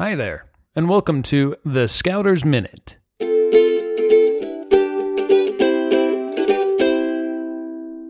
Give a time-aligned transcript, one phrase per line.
[0.00, 2.96] Hi there, and welcome to the Scouters Minute.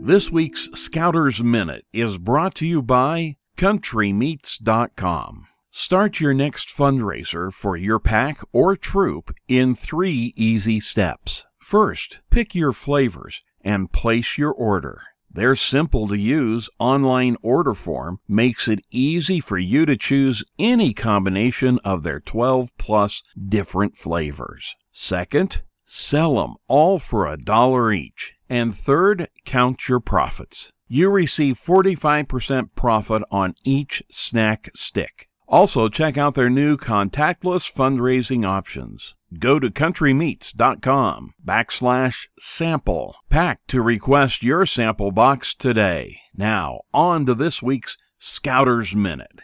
[0.00, 5.46] This week's Scouters Minute is brought to you by CountryMeats.com.
[5.70, 11.46] Start your next fundraiser for your pack or troop in three easy steps.
[11.60, 15.02] First, pick your flavors and place your order.
[15.36, 20.94] Their simple to use online order form makes it easy for you to choose any
[20.94, 24.74] combination of their 12 plus different flavors.
[24.90, 28.32] Second, sell them all for a dollar each.
[28.48, 30.72] And third, count your profits.
[30.88, 35.28] You receive 45% profit on each snack stick.
[35.48, 39.14] Also, check out their new contactless fundraising options.
[39.38, 46.18] Go to countrymeats.com backslash sample pack to request your sample box today.
[46.34, 49.40] Now, on to this week's Scouters Minute.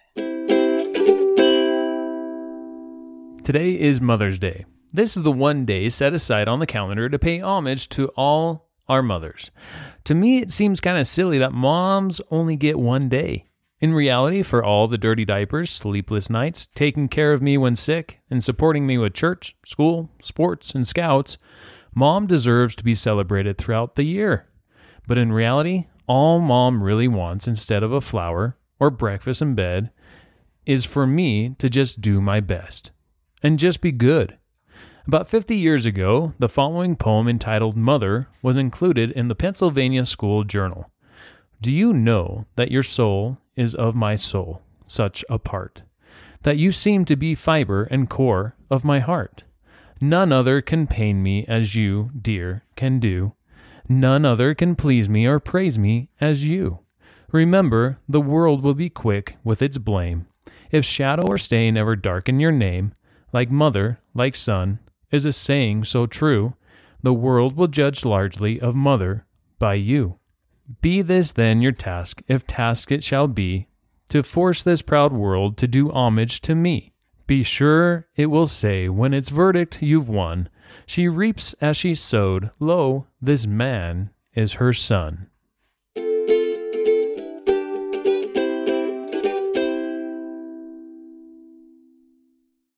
[3.45, 4.65] Today is Mother's Day.
[4.93, 8.71] This is the one day set aside on the calendar to pay homage to all
[8.89, 9.51] our mothers.
[10.05, 13.47] To me, it seems kind of silly that moms only get one day.
[13.83, 18.21] In reality, for all the dirty diapers, sleepless nights, taking care of me when sick,
[18.31, 21.37] and supporting me with church, school, sports, and scouts,
[21.93, 24.47] mom deserves to be celebrated throughout the year.
[25.09, 29.91] But in reality, all mom really wants instead of a flower or breakfast in bed
[30.65, 32.93] is for me to just do my best
[33.43, 34.39] and just be good.
[35.09, 40.45] About 50 years ago, the following poem entitled Mother was included in the Pennsylvania School
[40.45, 40.89] Journal.
[41.61, 45.83] Do you know that your soul is of my soul, such a part,
[46.43, 49.45] that you seem to be fiber and core of my heart?
[50.01, 53.35] None other can pain me as you, dear, can do.
[53.89, 56.81] None other can please me or praise me as you.
[57.31, 60.27] Remember, the world will be quick with its blame.
[60.71, 62.95] If shadow or stain ever darken your name,
[63.33, 66.55] like mother, like son, is a saying so true,
[67.03, 69.27] the world will judge largely of mother
[69.59, 70.19] by you.
[70.81, 73.69] Be this then your task, if task it shall be,
[74.09, 76.93] to force this proud world to do homage to me.
[77.27, 80.49] Be sure it will say, when its verdict you've won,
[80.87, 85.29] she reaps as she sowed, lo, this man is her son.